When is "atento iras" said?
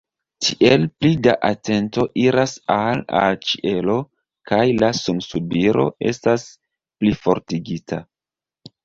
1.49-2.53